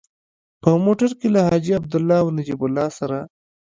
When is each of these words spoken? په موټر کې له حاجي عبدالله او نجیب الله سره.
په 0.61 0.69
موټر 0.85 1.09
کې 1.19 1.27
له 1.35 1.41
حاجي 1.47 1.71
عبدالله 1.79 2.17
او 2.23 2.27
نجیب 2.37 2.61
الله 2.67 2.87
سره. 2.97 3.17